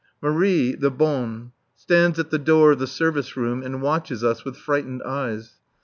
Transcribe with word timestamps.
Marie, 0.19 0.73
the 0.73 0.89
bonne, 0.89 1.51
stands 1.75 2.17
at 2.17 2.31
the 2.31 2.39
door 2.39 2.71
of 2.71 2.79
the 2.79 2.87
service 2.87 3.37
room 3.37 3.61
and 3.61 3.83
watches 3.83 4.23
us 4.23 4.43
with 4.43 4.57
frightened 4.57 5.03
eyes. 5.03 5.59